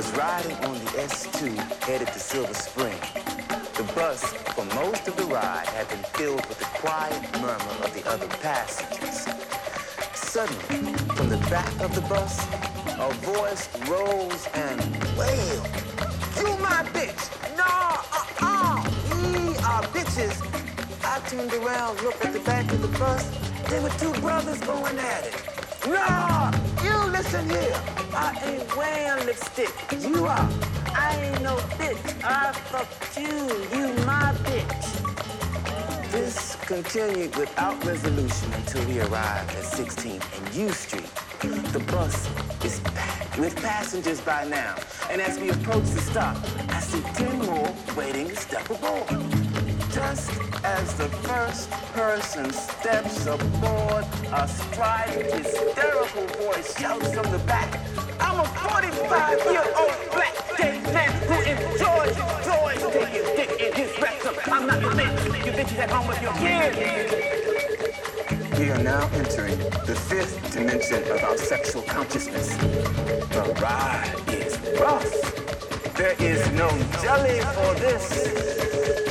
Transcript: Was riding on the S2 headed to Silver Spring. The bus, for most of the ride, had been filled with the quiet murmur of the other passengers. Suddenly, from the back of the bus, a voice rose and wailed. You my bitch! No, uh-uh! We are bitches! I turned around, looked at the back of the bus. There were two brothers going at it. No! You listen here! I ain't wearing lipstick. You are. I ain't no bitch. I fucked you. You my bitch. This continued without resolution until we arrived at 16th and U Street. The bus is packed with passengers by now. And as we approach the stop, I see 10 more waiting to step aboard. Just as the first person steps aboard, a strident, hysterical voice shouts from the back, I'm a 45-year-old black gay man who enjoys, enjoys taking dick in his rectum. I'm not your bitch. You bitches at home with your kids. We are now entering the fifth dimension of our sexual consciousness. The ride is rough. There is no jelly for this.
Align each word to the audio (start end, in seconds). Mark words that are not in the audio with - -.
Was 0.00 0.16
riding 0.16 0.56
on 0.64 0.78
the 0.78 0.90
S2 0.92 1.58
headed 1.84 2.08
to 2.08 2.18
Silver 2.18 2.54
Spring. 2.54 2.96
The 3.76 3.82
bus, 3.94 4.32
for 4.54 4.64
most 4.74 5.06
of 5.06 5.14
the 5.18 5.24
ride, 5.24 5.66
had 5.66 5.90
been 5.90 6.02
filled 6.14 6.46
with 6.46 6.58
the 6.58 6.64
quiet 6.64 7.20
murmur 7.34 7.84
of 7.84 7.92
the 7.92 8.08
other 8.08 8.26
passengers. 8.40 9.28
Suddenly, 10.14 10.94
from 11.14 11.28
the 11.28 11.36
back 11.50 11.68
of 11.82 11.94
the 11.94 12.00
bus, 12.08 12.40
a 12.98 13.12
voice 13.28 13.68
rose 13.90 14.48
and 14.54 14.80
wailed. 15.18 15.68
You 16.38 16.48
my 16.64 16.80
bitch! 16.96 17.20
No, 17.58 17.68
uh-uh! 18.16 18.82
We 19.20 19.54
are 19.58 19.82
bitches! 19.92 20.40
I 21.04 21.20
turned 21.28 21.52
around, 21.52 22.00
looked 22.00 22.24
at 22.24 22.32
the 22.32 22.40
back 22.40 22.72
of 22.72 22.80
the 22.80 22.98
bus. 22.98 23.28
There 23.68 23.82
were 23.82 23.90
two 23.98 24.18
brothers 24.22 24.60
going 24.62 24.98
at 24.98 25.26
it. 25.26 25.34
No! 25.84 26.50
You 26.88 27.12
listen 27.12 27.50
here! 27.50 27.99
I 28.12 28.38
ain't 28.44 28.76
wearing 28.76 29.26
lipstick. 29.26 29.72
You 30.00 30.26
are. 30.26 30.50
I 30.94 31.16
ain't 31.16 31.42
no 31.42 31.56
bitch. 31.78 32.24
I 32.24 32.52
fucked 32.52 33.16
you. 33.18 33.26
You 33.76 33.94
my 34.04 34.34
bitch. 34.44 36.10
This 36.10 36.56
continued 36.66 37.36
without 37.36 37.84
resolution 37.84 38.52
until 38.54 38.84
we 38.86 39.00
arrived 39.00 39.50
at 39.50 39.64
16th 39.64 40.38
and 40.38 40.54
U 40.54 40.70
Street. 40.70 41.10
The 41.72 41.78
bus 41.90 42.28
is 42.64 42.80
packed 42.80 43.38
with 43.38 43.54
passengers 43.62 44.20
by 44.20 44.44
now. 44.44 44.76
And 45.08 45.20
as 45.20 45.38
we 45.38 45.50
approach 45.50 45.84
the 45.84 46.00
stop, 46.00 46.36
I 46.68 46.80
see 46.80 47.00
10 47.14 47.46
more 47.46 47.72
waiting 47.96 48.28
to 48.28 48.36
step 48.36 48.68
aboard. 48.68 49.08
Just 49.92 50.30
as 50.64 50.94
the 50.94 51.08
first 51.26 51.70
person 51.94 52.50
steps 52.52 53.26
aboard, 53.26 54.04
a 54.32 54.46
strident, 54.48 55.32
hysterical 55.32 56.26
voice 56.44 56.78
shouts 56.78 57.12
from 57.14 57.30
the 57.32 57.38
back, 57.46 57.72
I'm 58.30 58.38
a 58.38 58.44
45-year-old 58.44 60.10
black 60.12 60.34
gay 60.56 60.78
man 60.92 61.10
who 61.26 61.34
enjoys, 61.50 62.16
enjoys 62.16 62.80
taking 62.94 63.26
dick 63.34 63.50
in 63.60 63.72
his 63.72 63.90
rectum. 64.00 64.36
I'm 64.46 64.68
not 64.68 64.80
your 64.80 64.92
bitch. 64.92 65.44
You 65.44 65.50
bitches 65.50 65.78
at 65.78 65.90
home 65.90 66.06
with 66.06 66.22
your 66.22 66.32
kids. 66.34 66.76
We 68.56 68.70
are 68.70 68.82
now 68.84 69.08
entering 69.14 69.58
the 69.58 69.96
fifth 69.96 70.52
dimension 70.52 71.02
of 71.10 71.24
our 71.24 71.36
sexual 71.36 71.82
consciousness. 71.82 72.56
The 72.56 73.42
ride 73.60 74.14
is 74.28 74.56
rough. 74.78 75.10
There 75.96 76.14
is 76.20 76.48
no 76.52 76.68
jelly 77.02 77.40
for 77.40 77.74
this. 77.80 79.09